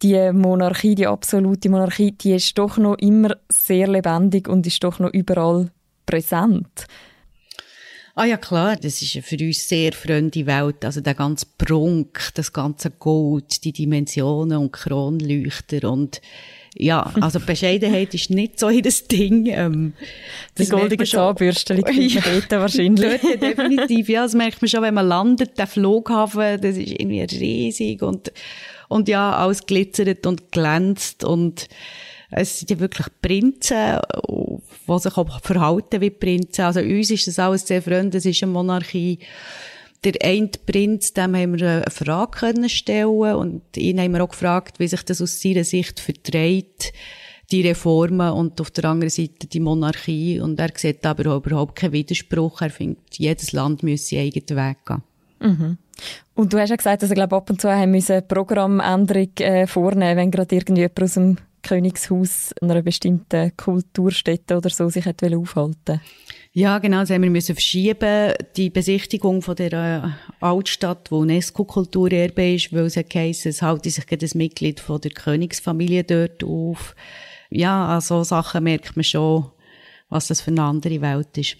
die 0.00 0.30
Monarchie, 0.32 0.94
die 0.94 1.08
absolute 1.08 1.68
Monarchie, 1.68 2.12
die 2.12 2.34
ist 2.34 2.56
doch 2.56 2.78
noch 2.78 2.98
immer 2.98 3.36
sehr 3.52 3.88
lebendig 3.88 4.48
und 4.48 4.64
ist 4.68 4.84
doch 4.84 5.00
noch 5.00 5.12
überall 5.12 5.72
präsent. 6.06 6.86
Ah 8.14 8.26
ja, 8.26 8.36
klar, 8.36 8.76
das 8.76 9.02
ist 9.02 9.24
für 9.24 9.38
uns 9.44 9.68
sehr 9.68 9.92
fremde 9.92 10.46
Welt. 10.46 10.84
Also 10.84 11.00
der 11.00 11.14
ganze 11.14 11.46
Prunk, 11.58 12.30
das 12.34 12.52
ganze 12.52 12.92
Gold, 12.92 13.64
die 13.64 13.72
Dimensionen 13.72 14.58
und 14.58 14.72
Kronleuchter 14.72 15.90
und 15.90 16.20
ja, 16.76 17.12
also 17.20 17.40
Bescheidenheit 17.40 18.14
ist 18.14 18.30
nicht 18.30 18.60
so 18.60 18.68
ihr 18.68 18.82
Ding. 18.82 19.46
Ähm, 19.46 19.92
die 20.56 20.66
goldige 20.66 21.04
Zahnbürste 21.04 21.74
liegt 21.74 21.92
ja, 21.92 22.22
dort 22.22 22.50
wahrscheinlich. 22.50 23.20
Dort 23.20 23.42
definitiv, 23.42 24.08
ja, 24.08 24.22
das 24.22 24.34
merkt 24.34 24.62
man 24.62 24.68
schon, 24.68 24.82
wenn 24.82 24.94
man 24.94 25.08
landet, 25.08 25.58
der 25.58 25.66
Flughafen, 25.66 26.60
das 26.60 26.76
ist 26.76 26.92
irgendwie 26.92 27.22
riesig 27.22 28.02
und, 28.02 28.32
und 28.88 29.08
ja, 29.08 29.32
alles 29.32 29.66
glitzert 29.66 30.26
und 30.26 30.52
glänzt 30.52 31.24
und 31.24 31.68
es 32.32 32.60
sind 32.60 32.70
ja 32.70 32.78
wirklich 32.78 33.08
Prinzen, 33.20 33.98
die 34.28 34.98
sich 34.98 35.16
auch 35.16 35.40
verhalten 35.40 36.00
wie 36.00 36.10
Prinzen. 36.10 36.62
Also 36.62 36.80
uns 36.80 37.10
ist 37.10 37.26
das 37.26 37.40
alles 37.40 37.66
sehr 37.66 37.82
fremd, 37.82 38.14
es 38.14 38.24
ist 38.24 38.42
eine 38.42 38.52
Monarchie. 38.52 39.18
Der 40.02 40.14
eine 40.22 40.50
Prinz, 40.64 41.12
dem 41.12 41.36
haben 41.36 41.58
wir 41.58 41.68
eine 41.68 41.90
Frage 41.90 42.30
können 42.30 42.68
stellen 42.70 43.34
und 43.34 43.76
ihn 43.76 44.00
haben 44.00 44.12
wir 44.12 44.24
auch 44.24 44.30
gefragt, 44.30 44.78
wie 44.78 44.88
sich 44.88 45.02
das 45.02 45.20
aus 45.20 45.42
seiner 45.42 45.64
Sicht 45.64 46.00
verträgt, 46.00 46.94
die 47.50 47.66
Reformen 47.66 48.32
und 48.32 48.60
auf 48.60 48.70
der 48.70 48.86
anderen 48.86 49.10
Seite 49.10 49.46
die 49.46 49.60
Monarchie. 49.60 50.40
Und 50.40 50.58
er 50.58 50.70
sieht 50.74 51.04
aber 51.04 51.32
auch 51.32 51.44
überhaupt 51.44 51.76
keinen 51.76 51.92
Widerspruch. 51.92 52.62
Er 52.62 52.70
findet, 52.70 53.18
jedes 53.18 53.52
Land 53.52 53.82
müsse 53.82 54.16
seinen 54.16 54.26
eigenen 54.26 54.68
Weg 54.68 54.86
gehen. 54.86 55.02
Mhm. 55.40 55.78
Und 56.34 56.52
du 56.52 56.58
hast 56.58 56.70
ja 56.70 56.76
gesagt, 56.76 57.02
dass 57.02 57.10
er 57.10 57.16
glaub, 57.16 57.32
ab 57.34 57.50
und 57.50 57.60
zu 57.60 57.70
haben 57.70 57.90
müssen 57.90 58.26
Programmänderung 58.26 59.36
äh, 59.38 59.66
vornehmen, 59.66 60.16
wenn 60.16 60.30
gerade 60.30 60.54
irgendjemand 60.54 61.02
aus 61.02 61.14
dem 61.14 61.36
Königshaus 61.62 62.54
einer 62.62 62.80
bestimmten 62.82 63.54
Kulturstätte 63.56 64.56
oder 64.56 64.70
so 64.70 64.88
sich 64.88 65.06
aufhalten 65.06 66.00
ja, 66.52 66.78
genau, 66.78 67.00
das 67.00 67.10
haben 67.10 67.22
wir 67.22 67.30
müssen 67.30 67.54
verschieben. 67.54 68.32
Die 68.56 68.70
Besichtigung 68.70 69.40
von 69.40 69.54
der 69.54 69.72
äh, 69.72 70.44
Altstadt, 70.44 71.12
wo 71.12 71.18
UNESCO-Kulturerbe 71.18 72.54
ist, 72.54 72.72
weil 72.72 72.86
es 72.86 72.96
heisst, 72.96 73.46
es 73.46 73.62
halte 73.62 73.88
sich 73.88 74.04
ein 74.10 74.38
Mitglied 74.38 74.80
von 74.80 75.00
der 75.00 75.12
Königsfamilie 75.12 76.02
dort 76.02 76.42
auf. 76.42 76.96
Ja, 77.50 77.86
an 77.86 78.00
so 78.00 78.24
Sachen 78.24 78.64
merkt 78.64 78.96
man 78.96 79.04
schon, 79.04 79.50
was 80.08 80.26
das 80.26 80.40
für 80.40 80.50
eine 80.50 80.62
andere 80.62 81.00
Welt 81.00 81.38
ist. 81.38 81.56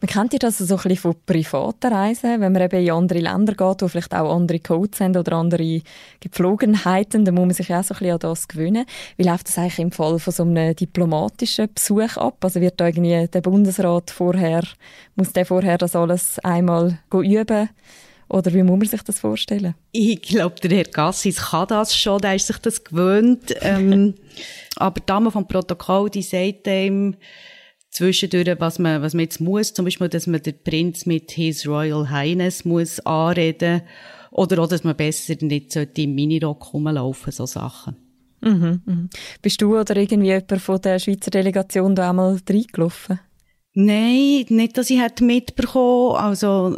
Man 0.00 0.08
kennt 0.08 0.32
ja 0.32 0.38
das 0.38 0.58
so 0.58 0.74
ein 0.74 0.82
bisschen 0.82 0.96
von 0.96 1.14
privaten 1.24 1.92
Reisen, 1.92 2.40
wenn 2.40 2.52
man 2.52 2.62
eben 2.62 2.84
in 2.84 2.90
andere 2.90 3.20
Länder 3.20 3.54
geht, 3.54 3.82
wo 3.82 3.88
vielleicht 3.88 4.14
auch 4.14 4.34
andere 4.34 4.58
Codes 4.58 5.00
haben 5.00 5.16
oder 5.16 5.32
andere 5.36 5.82
Gepflogenheiten, 6.20 7.24
dann 7.24 7.34
muss 7.34 7.46
man 7.46 7.54
sich 7.54 7.72
auch 7.72 7.84
so 7.84 7.94
ein 7.94 7.98
bisschen 7.98 8.12
an 8.12 8.18
das 8.18 8.48
gewöhnen. 8.48 8.86
Wie 9.16 9.22
läuft 9.22 9.48
das 9.48 9.58
eigentlich 9.58 9.78
im 9.78 9.92
Fall 9.92 10.18
von 10.18 10.32
so 10.32 10.42
einem 10.42 10.74
diplomatischen 10.74 11.72
Besuch 11.72 12.16
ab? 12.16 12.38
Also 12.42 12.60
wird 12.60 12.80
da 12.80 12.86
irgendwie 12.86 13.28
der 13.28 13.40
Bundesrat 13.40 14.10
vorher, 14.10 14.64
muss 15.14 15.32
der 15.32 15.46
vorher 15.46 15.78
das 15.78 15.94
alles 15.94 16.38
einmal 16.40 16.98
üben? 17.12 17.68
Oder 18.28 18.54
wie 18.54 18.62
muss 18.62 18.78
man 18.78 18.88
sich 18.88 19.02
das 19.02 19.20
vorstellen? 19.20 19.74
Ich 19.92 20.22
glaube, 20.22 20.54
der 20.60 20.78
Herr 20.78 20.84
Gassis 20.84 21.36
kann 21.36 21.68
das 21.68 21.94
schon, 21.94 22.20
der 22.20 22.34
ist 22.34 22.46
sich 22.46 22.56
das 22.58 22.82
gewöhnt. 22.82 23.54
ähm, 23.60 24.14
aber 24.76 25.00
die 25.00 25.06
Dame 25.06 25.30
vom 25.30 25.46
Protokoll, 25.46 26.08
die 26.08 26.22
sagt 26.22 26.66
ihm, 26.66 27.14
zwischendurch, 27.92 28.58
was 28.58 28.78
man, 28.78 29.02
was 29.02 29.14
man 29.14 29.24
jetzt 29.24 29.40
muss. 29.40 29.72
Zum 29.72 29.84
Beispiel, 29.84 30.08
dass 30.08 30.26
man 30.26 30.42
den 30.42 30.60
Prinz 30.64 31.06
mit 31.06 31.30
His 31.30 31.66
Royal 31.66 32.10
Highness 32.10 32.64
muss 32.64 32.98
anreden 33.00 33.82
oder 34.30 34.62
auch, 34.62 34.68
dass 34.68 34.82
man 34.82 34.96
besser 34.96 35.34
nicht 35.40 35.76
im 35.76 36.14
Minirock 36.14 36.72
rumlaufen, 36.72 37.32
so 37.32 37.46
Sachen. 37.46 37.96
Mhm, 38.40 38.80
mhm. 38.84 39.10
Bist 39.40 39.62
du 39.62 39.78
oder 39.78 39.96
irgendwie 39.96 40.28
jemand 40.28 40.60
von 40.60 40.80
der 40.80 40.98
Schweizer 40.98 41.30
Delegation 41.30 41.94
da 41.94 42.10
einmal 42.10 42.40
reingelaufen? 42.48 43.20
Nein, 43.74 44.44
nicht, 44.48 44.76
dass 44.76 44.90
ich 44.90 45.00
hätte 45.00 45.24
mitbekommen. 45.24 46.16
Also, 46.16 46.76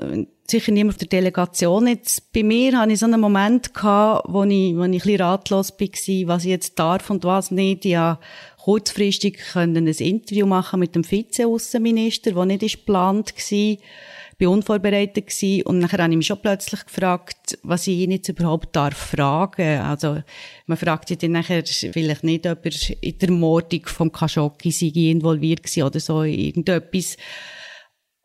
sicher 0.48 0.72
niemand 0.72 0.94
auf 0.94 0.98
der 0.98 1.08
Delegation. 1.08 1.86
Jetzt, 1.86 2.32
bei 2.32 2.42
mir 2.42 2.78
hatte 2.78 2.92
ich 2.92 2.98
so 2.98 3.06
einen 3.06 3.20
Moment 3.20 3.72
gehabt, 3.72 4.26
wo 4.28 4.44
ich, 4.44 4.76
wo 4.76 4.80
ich 4.80 4.84
ein 4.84 4.90
bisschen 4.90 5.20
ratlos 5.20 5.72
war, 5.72 6.28
was 6.34 6.44
ich 6.44 6.50
jetzt 6.50 6.78
darf 6.78 7.10
und 7.10 7.24
was 7.24 7.50
nicht. 7.50 7.84
Ich 7.84 7.96
kurzfristig 8.64 9.36
können 9.52 9.86
ein 9.86 9.86
Interview 9.86 10.46
machen 10.46 10.80
mit 10.80 10.94
dem 10.94 11.04
Vize-Außenminister, 11.04 12.32
das 12.32 12.46
nicht 12.46 12.62
geplant 12.62 13.34
war. 13.36 13.76
bin 14.38 14.48
unvorbereitet 14.48 15.26
gewesen 15.26 15.66
und 15.66 15.80
nachher 15.80 16.02
habe 16.02 16.12
ich 16.12 16.16
mich 16.16 16.26
schon 16.26 16.40
plötzlich 16.40 16.86
gefragt, 16.86 17.58
was 17.62 17.86
ich 17.86 17.98
ihn 17.98 18.12
jetzt 18.12 18.30
überhaupt 18.30 18.74
darf 18.74 18.96
fragen. 18.96 19.80
Also, 19.80 20.22
man 20.64 20.78
fragt 20.78 21.08
sich 21.08 21.18
dann 21.18 21.32
nachher 21.32 21.62
vielleicht 21.66 22.24
nicht, 22.24 22.46
ob 22.46 22.64
er 22.64 22.72
in 23.02 23.18
der 23.18 23.30
Mordung 23.32 23.82
vom 23.84 24.10
Khashoggi 24.10 25.10
involviert 25.10 25.76
war 25.76 25.86
oder 25.88 26.00
so, 26.00 26.22
irgendetwas 26.22 27.18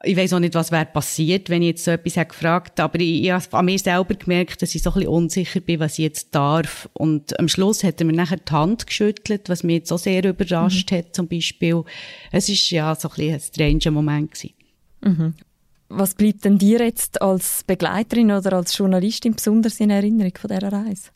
ich 0.03 0.15
weiß 0.15 0.33
auch 0.33 0.39
nicht, 0.39 0.53
was 0.53 0.71
wäre 0.71 0.85
passiert, 0.85 1.49
wenn 1.49 1.61
ich 1.61 1.69
jetzt 1.69 1.83
so 1.83 1.91
etwas 1.91 2.15
hätte 2.15 2.29
gefragt, 2.29 2.79
aber 2.79 2.99
ich, 3.01 3.23
ich 3.23 3.31
habe 3.31 3.45
an 3.51 3.65
mir 3.65 3.77
selber 3.77 4.15
gemerkt, 4.15 4.61
dass 4.61 4.73
ich 4.73 4.81
so 4.81 4.91
ein 4.91 4.93
bisschen 4.93 5.09
unsicher 5.09 5.59
bin, 5.59 5.81
was 5.81 5.93
ich 5.93 6.03
jetzt 6.03 6.33
darf. 6.33 6.89
Und 6.93 7.37
am 7.37 7.49
Schluss 7.49 7.83
hat 7.83 7.99
er 7.99 8.05
mir 8.05 8.13
nachher 8.13 8.37
die 8.37 8.51
Hand 8.51 8.87
geschüttelt, 8.87 9.49
was 9.49 9.63
mich 9.63 9.75
jetzt 9.75 9.91
auch 9.91 9.99
sehr 9.99 10.23
überrascht 10.23 10.91
mhm. 10.91 10.95
hat, 10.95 11.15
zum 11.15 11.27
Beispiel. 11.27 11.83
Es 12.31 12.47
ist 12.47 12.69
ja 12.69 12.95
so 12.95 13.09
ein 13.09 13.15
bisschen 13.15 13.33
ein 13.33 13.39
stranger 13.41 13.91
Moment 13.91 14.31
gewesen. 14.31 14.53
Mhm. 15.01 15.33
Was 15.89 16.15
bleibt 16.15 16.45
denn 16.45 16.57
dir 16.57 16.79
jetzt 16.79 17.21
als 17.21 17.63
Begleiterin 17.65 18.31
oder 18.31 18.53
als 18.53 18.77
Journalistin 18.77 19.35
besonders 19.35 19.79
in 19.81 19.89
Erinnerung 19.89 20.33
von 20.39 20.49
dieser 20.49 20.71
Reise? 20.71 21.09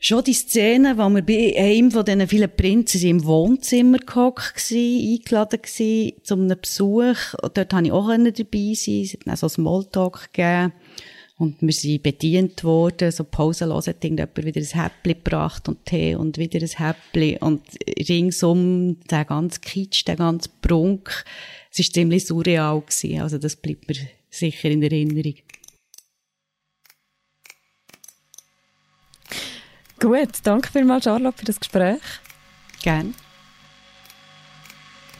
Schon 0.00 0.22
die 0.22 0.32
Szene, 0.32 0.96
wo 0.96 1.08
wir 1.08 1.22
bei 1.22 1.56
einem 1.58 1.90
von 1.90 2.04
diesen 2.04 2.28
vielen 2.28 2.54
Prinzen 2.54 3.02
im 3.02 3.24
Wohnzimmer 3.24 3.98
gehockt 3.98 4.70
waren, 4.70 5.12
eingeladen 5.12 5.60
waren, 5.60 6.12
zu 6.22 6.34
einem 6.34 6.60
Besuch. 6.60 7.34
Dort 7.52 7.70
konnte 7.70 7.86
ich 7.86 7.92
auch 7.92 8.08
dabei 8.08 8.74
sein. 8.74 9.02
Es 9.02 9.12
hat 9.14 9.26
dann 9.26 9.36
so 9.36 9.48
Smalltalk 9.48 10.32
gegeben. 10.32 10.72
Und 11.36 11.56
wir 11.60 11.72
sind 11.72 12.02
bedient 12.02 12.64
worden, 12.64 13.12
so 13.12 13.22
pausenlos 13.24 13.86
hat 13.86 14.04
irgendjemand 14.04 14.44
wieder 14.44 14.60
ein 14.60 14.82
Häppli 14.82 15.14
gebracht 15.14 15.68
und 15.68 15.84
Tee 15.84 16.16
und 16.16 16.36
wieder 16.36 16.60
ein 16.60 16.68
Häppli 16.68 17.38
und 17.40 17.62
ringsum 18.08 18.98
der 19.08 19.24
ganze 19.24 19.60
Kitsch, 19.60 20.04
der 20.06 20.16
ganze 20.16 20.48
Prunk. 20.62 21.24
Es 21.72 21.78
war 21.78 21.92
ziemlich 21.92 22.26
surreal 22.26 22.80
gewesen. 22.80 23.20
Also 23.20 23.38
das 23.38 23.54
bleibt 23.54 23.88
mir 23.88 23.96
sicher 24.30 24.68
in 24.68 24.82
Erinnerung. 24.82 25.34
Gut, 30.00 30.28
danke 30.44 30.70
vielmals, 30.70 31.04
Charlotte, 31.04 31.38
für 31.38 31.44
das 31.44 31.58
Gespräch. 31.58 32.00
Gerne. 32.82 33.12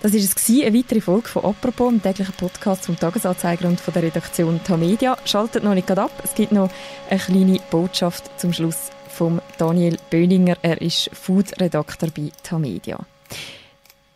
Das 0.00 0.12
war 0.12 0.20
es, 0.20 0.48
eine 0.48 0.78
weitere 0.78 1.00
Folge 1.00 1.26
von 1.26 1.44
«Apropos», 1.44 1.90
dem 1.90 2.00
täglichen 2.00 2.34
Podcast 2.34 2.86
vom 2.86 2.96
Tagesanzeiger 2.96 3.66
und 3.66 3.80
von 3.80 3.92
der 3.92 4.04
Redaktion 4.04 4.62
Tamedia. 4.62 5.18
Schaltet 5.24 5.64
noch 5.64 5.74
nicht 5.74 5.90
ab, 5.90 6.12
es 6.22 6.34
gibt 6.34 6.52
noch 6.52 6.70
eine 7.10 7.18
kleine 7.18 7.58
Botschaft 7.72 8.30
zum 8.38 8.52
Schluss 8.52 8.90
von 9.08 9.42
Daniel 9.58 9.98
Böninger. 10.10 10.56
Er 10.62 10.80
ist 10.80 11.10
Food-Redakteur 11.12 12.10
bei 12.16 12.30
Tamedia. 12.44 13.00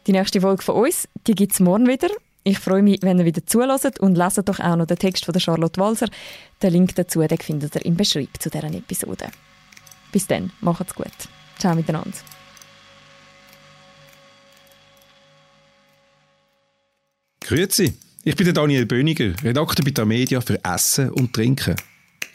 Die 0.06 0.12
nächste 0.12 0.40
Folge 0.40 0.62
von 0.62 0.76
uns, 0.76 1.08
die 1.26 1.34
gibt 1.34 1.54
es 1.54 1.60
morgen 1.60 1.88
wieder. 1.88 2.08
Ich 2.44 2.60
freue 2.60 2.82
mich, 2.82 3.02
wenn 3.02 3.18
ihr 3.18 3.24
wieder 3.24 3.44
zulässt 3.44 3.98
und 3.98 4.16
leset 4.16 4.48
doch 4.48 4.60
auch 4.60 4.76
noch 4.76 4.86
den 4.86 4.98
Text 4.98 5.24
von 5.24 5.32
der 5.32 5.40
Charlotte 5.40 5.80
Walser. 5.80 6.06
Den 6.62 6.72
Link 6.72 6.94
dazu 6.94 7.20
den 7.20 7.38
findet 7.38 7.74
ihr 7.74 7.84
im 7.84 7.96
Beschreib 7.96 8.30
zu 8.38 8.50
dieser 8.50 8.72
Episode. 8.72 9.26
Bis 10.12 10.26
dann, 10.26 10.52
macht's 10.60 10.94
gut. 10.94 11.06
Ciao 11.58 11.74
miteinander. 11.74 12.12
Grüezi, 17.40 17.94
ich 18.24 18.36
bin 18.36 18.54
Daniel 18.54 18.86
Böniger, 18.86 19.34
Redakteur 19.42 19.84
bei 19.84 19.90
der 19.90 20.06
Media 20.06 20.40
für 20.40 20.62
Essen 20.64 21.10
und 21.10 21.32
Trinken. 21.32 21.76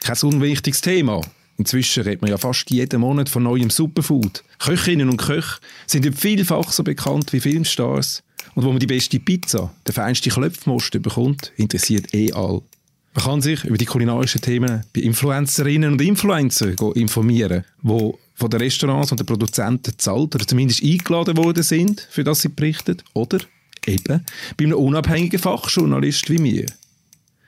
Kein 0.01 0.17
unwichtiges 0.21 0.81
Thema. 0.81 1.21
Inzwischen 1.57 2.03
redet 2.03 2.21
man 2.21 2.29
ja 2.29 2.37
fast 2.37 2.69
jeden 2.69 3.01
Monat 3.01 3.29
von 3.29 3.43
neuem 3.43 3.69
Superfood. 3.69 4.43
Köchinnen 4.59 5.09
und 5.09 5.17
Köche 5.17 5.59
sind 5.87 6.17
vielfach 6.17 6.71
so 6.71 6.83
bekannt 6.83 7.33
wie 7.33 7.39
Filmstars. 7.39 8.23
Und 8.53 8.63
wo 8.63 8.69
man 8.69 8.79
die 8.79 8.87
beste 8.87 9.19
Pizza, 9.19 9.73
den 9.87 9.93
feinsten 9.93 10.31
Klöpfmost 10.31 10.91
bekommt, 11.01 11.51
interessiert 11.57 12.13
eh 12.13 12.31
all. 12.31 12.61
Man 13.17 13.25
kann 13.25 13.41
sich 13.41 13.63
über 13.63 13.79
die 13.79 13.85
kulinarischen 13.85 14.41
Themen 14.41 14.83
bei 14.93 15.01
Influencerinnen 15.01 15.93
und 15.93 16.01
Influencern 16.03 16.75
informieren, 16.93 17.65
die 17.81 18.11
von 18.35 18.49
den 18.51 18.61
Restaurants 18.61 19.09
und 19.09 19.19
den 19.19 19.25
Produzenten 19.25 19.97
zahlt 19.97 20.35
oder 20.35 20.45
zumindest 20.45 20.83
eingeladen 20.83 21.35
worden 21.35 21.63
sind, 21.63 22.07
für 22.11 22.23
das 22.23 22.41
sie 22.41 22.49
berichten. 22.49 22.97
Oder 23.15 23.39
eben 23.87 24.23
bei 24.55 24.65
einem 24.65 24.77
unabhängigen 24.77 25.39
Fachjournalist 25.39 26.29
wie 26.29 26.37
mir. 26.37 26.67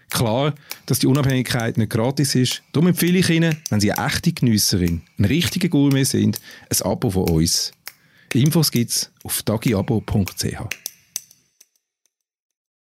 Klar, 0.09 0.55
dass 0.87 0.97
die 0.97 1.07
Unabhängigkeit 1.07 1.77
nicht 1.77 1.91
gratis 1.91 2.33
ist, 2.33 2.63
darum 2.71 2.87
empfehle 2.87 3.19
ich 3.19 3.29
Ihnen, 3.29 3.55
wenn 3.69 3.79
Sie 3.79 3.91
eine 3.91 4.07
echte 4.07 4.33
Genüsserin, 4.33 5.03
ein 5.19 5.25
richtiger 5.25 5.69
Gourmet 5.69 6.03
sind, 6.03 6.41
ein 6.67 6.81
Abo 6.81 7.11
von 7.11 7.29
uns. 7.29 7.73
Infos 8.33 8.71
gibt 8.71 8.89
es 8.89 9.11
auf 9.23 9.43
dagiabo.ch. 9.43 10.88